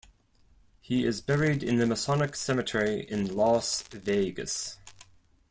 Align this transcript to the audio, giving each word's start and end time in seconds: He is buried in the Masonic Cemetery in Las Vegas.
He 0.81 1.05
is 1.05 1.21
buried 1.21 1.61
in 1.61 1.75
the 1.77 1.85
Masonic 1.85 2.35
Cemetery 2.35 3.01
in 3.01 3.35
Las 3.35 3.83
Vegas. 3.83 4.79